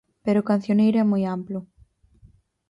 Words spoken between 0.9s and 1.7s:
é moi amplo.